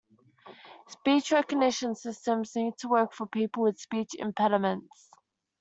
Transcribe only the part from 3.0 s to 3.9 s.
for people with